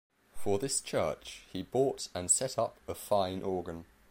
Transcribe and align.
For 0.33 0.57
this 0.57 0.81
church 0.81 1.43
he 1.53 1.61
bought 1.61 2.07
and 2.15 2.31
set 2.31 2.57
up 2.57 2.77
a 2.87 2.95
fine 2.95 3.43
organ. 3.43 3.85